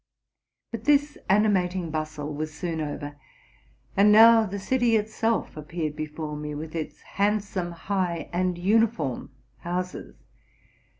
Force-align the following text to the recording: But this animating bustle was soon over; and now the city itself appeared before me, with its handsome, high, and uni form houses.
But 0.71 0.85
this 0.85 1.15
animating 1.29 1.91
bustle 1.91 2.33
was 2.33 2.51
soon 2.51 2.81
over; 2.81 3.15
and 3.95 4.11
now 4.11 4.47
the 4.47 4.57
city 4.57 4.95
itself 4.95 5.55
appeared 5.55 5.95
before 5.95 6.35
me, 6.35 6.55
with 6.55 6.73
its 6.73 7.01
handsome, 7.03 7.71
high, 7.71 8.27
and 8.33 8.57
uni 8.57 8.87
form 8.87 9.29
houses. 9.59 10.15